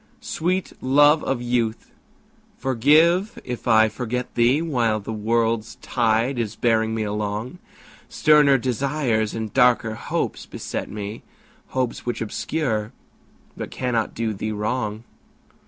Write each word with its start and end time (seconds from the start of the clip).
Sweet 0.19 0.73
love 0.81 1.23
of 1.25 1.43
youth, 1.43 1.91
forgive 2.57 3.37
if 3.43 3.67
I 3.67 3.87
forget 3.87 4.33
thee 4.33 4.59
While 4.59 4.99
the 4.99 5.13
world's 5.13 5.75
tide 5.75 6.39
is 6.39 6.55
bearing 6.55 6.95
me 6.95 7.03
along; 7.03 7.59
Sterner 8.09 8.57
desires 8.57 9.35
and 9.35 9.53
darker 9.53 9.93
hopes 9.93 10.47
beset 10.47 10.89
me, 10.89 11.21
Hopes 11.67 12.03
which 12.03 12.19
obscure 12.19 12.91
but 13.55 13.69
cannot 13.69 14.15
do 14.15 14.33
thee 14.33 14.51
wrong. 14.51 15.03